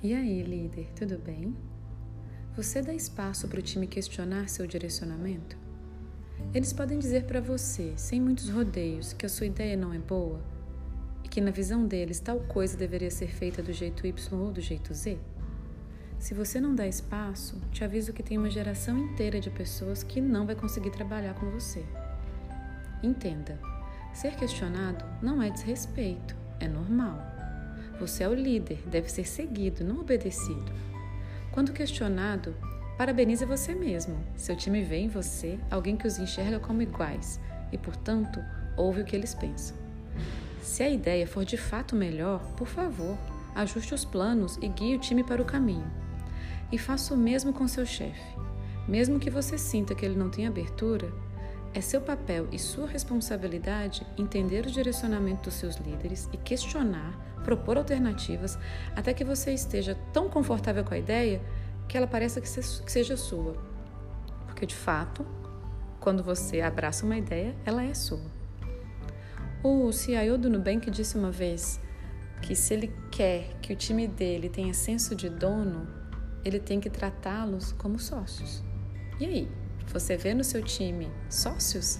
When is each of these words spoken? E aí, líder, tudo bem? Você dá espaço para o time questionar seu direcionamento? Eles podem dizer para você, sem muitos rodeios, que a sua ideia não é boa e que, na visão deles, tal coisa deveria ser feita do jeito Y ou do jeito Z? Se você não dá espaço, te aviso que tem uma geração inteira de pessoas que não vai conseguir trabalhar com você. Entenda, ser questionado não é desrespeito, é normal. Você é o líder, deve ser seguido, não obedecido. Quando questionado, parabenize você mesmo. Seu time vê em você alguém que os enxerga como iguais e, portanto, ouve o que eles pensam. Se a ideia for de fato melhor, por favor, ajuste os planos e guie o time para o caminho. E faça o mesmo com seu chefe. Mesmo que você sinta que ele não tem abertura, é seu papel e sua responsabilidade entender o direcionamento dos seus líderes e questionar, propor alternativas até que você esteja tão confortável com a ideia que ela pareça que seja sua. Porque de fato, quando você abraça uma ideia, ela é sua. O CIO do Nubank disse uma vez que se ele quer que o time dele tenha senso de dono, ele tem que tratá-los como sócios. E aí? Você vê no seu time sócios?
E 0.00 0.14
aí, 0.14 0.42
líder, 0.42 0.90
tudo 0.94 1.18
bem? 1.18 1.56
Você 2.56 2.80
dá 2.80 2.94
espaço 2.94 3.46
para 3.48 3.58
o 3.58 3.62
time 3.62 3.86
questionar 3.86 4.48
seu 4.48 4.66
direcionamento? 4.66 5.58
Eles 6.54 6.72
podem 6.72 6.98
dizer 6.98 7.24
para 7.24 7.40
você, 7.40 7.92
sem 7.96 8.20
muitos 8.20 8.48
rodeios, 8.48 9.12
que 9.12 9.26
a 9.26 9.28
sua 9.28 9.46
ideia 9.46 9.76
não 9.76 9.92
é 9.92 9.98
boa 9.98 10.40
e 11.24 11.28
que, 11.28 11.40
na 11.40 11.50
visão 11.50 11.86
deles, 11.86 12.20
tal 12.20 12.40
coisa 12.40 12.76
deveria 12.76 13.10
ser 13.10 13.28
feita 13.28 13.62
do 13.62 13.72
jeito 13.72 14.06
Y 14.06 14.40
ou 14.40 14.52
do 14.52 14.60
jeito 14.60 14.94
Z? 14.94 15.18
Se 16.18 16.32
você 16.32 16.60
não 16.60 16.74
dá 16.74 16.86
espaço, 16.86 17.60
te 17.70 17.84
aviso 17.84 18.12
que 18.12 18.22
tem 18.22 18.38
uma 18.38 18.50
geração 18.50 18.98
inteira 18.98 19.38
de 19.40 19.50
pessoas 19.50 20.02
que 20.02 20.20
não 20.20 20.46
vai 20.46 20.54
conseguir 20.54 20.90
trabalhar 20.90 21.34
com 21.34 21.50
você. 21.50 21.84
Entenda, 23.02 23.60
ser 24.14 24.36
questionado 24.36 25.04
não 25.20 25.42
é 25.42 25.50
desrespeito, 25.50 26.34
é 26.60 26.68
normal. 26.68 27.20
Você 28.00 28.22
é 28.22 28.28
o 28.28 28.34
líder, 28.34 28.82
deve 28.86 29.10
ser 29.10 29.24
seguido, 29.26 29.84
não 29.84 30.00
obedecido. 30.00 30.72
Quando 31.50 31.72
questionado, 31.72 32.54
parabenize 32.96 33.44
você 33.44 33.74
mesmo. 33.74 34.16
Seu 34.36 34.54
time 34.54 34.82
vê 34.82 34.96
em 34.96 35.08
você 35.08 35.58
alguém 35.70 35.96
que 35.96 36.06
os 36.06 36.18
enxerga 36.18 36.60
como 36.60 36.82
iguais 36.82 37.40
e, 37.72 37.78
portanto, 37.78 38.40
ouve 38.76 39.00
o 39.00 39.04
que 39.04 39.16
eles 39.16 39.34
pensam. 39.34 39.76
Se 40.62 40.82
a 40.82 40.90
ideia 40.90 41.26
for 41.26 41.44
de 41.44 41.56
fato 41.56 41.96
melhor, 41.96 42.40
por 42.56 42.68
favor, 42.68 43.18
ajuste 43.54 43.94
os 43.94 44.04
planos 44.04 44.56
e 44.62 44.68
guie 44.68 44.94
o 44.94 45.00
time 45.00 45.24
para 45.24 45.42
o 45.42 45.44
caminho. 45.44 45.90
E 46.70 46.78
faça 46.78 47.14
o 47.14 47.16
mesmo 47.16 47.52
com 47.52 47.66
seu 47.66 47.84
chefe. 47.84 48.38
Mesmo 48.86 49.18
que 49.18 49.30
você 49.30 49.58
sinta 49.58 49.94
que 49.94 50.04
ele 50.04 50.16
não 50.16 50.30
tem 50.30 50.46
abertura, 50.46 51.10
é 51.74 51.80
seu 51.80 52.00
papel 52.00 52.48
e 52.50 52.58
sua 52.58 52.86
responsabilidade 52.86 54.06
entender 54.16 54.66
o 54.66 54.70
direcionamento 54.70 55.44
dos 55.44 55.54
seus 55.54 55.76
líderes 55.76 56.28
e 56.32 56.36
questionar, 56.36 57.18
propor 57.44 57.76
alternativas 57.76 58.58
até 58.96 59.12
que 59.12 59.24
você 59.24 59.52
esteja 59.52 59.96
tão 60.12 60.28
confortável 60.28 60.84
com 60.84 60.94
a 60.94 60.98
ideia 60.98 61.40
que 61.88 61.96
ela 61.96 62.06
pareça 62.06 62.40
que 62.40 62.48
seja 62.48 63.16
sua. 63.16 63.56
Porque 64.46 64.66
de 64.66 64.74
fato, 64.74 65.24
quando 66.00 66.22
você 66.22 66.60
abraça 66.60 67.04
uma 67.04 67.16
ideia, 67.16 67.54
ela 67.64 67.82
é 67.82 67.94
sua. 67.94 68.38
O 69.62 69.90
CIO 69.92 70.38
do 70.38 70.50
Nubank 70.50 70.90
disse 70.90 71.16
uma 71.16 71.30
vez 71.30 71.80
que 72.42 72.54
se 72.54 72.74
ele 72.74 72.94
quer 73.10 73.56
que 73.60 73.72
o 73.72 73.76
time 73.76 74.06
dele 74.06 74.48
tenha 74.48 74.72
senso 74.72 75.14
de 75.14 75.28
dono, 75.28 75.88
ele 76.44 76.60
tem 76.60 76.78
que 76.80 76.88
tratá-los 76.88 77.72
como 77.72 77.98
sócios. 77.98 78.62
E 79.18 79.26
aí? 79.26 79.67
Você 79.92 80.16
vê 80.16 80.34
no 80.34 80.44
seu 80.44 80.62
time 80.62 81.10
sócios? 81.30 81.98